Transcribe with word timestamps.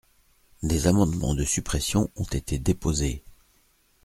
Des 0.63 0.87
amendements 0.87 1.35
de 1.35 1.45
suppression 1.45 2.09
ont 2.15 2.23
été 2.23 2.57
déposés. 2.57 3.23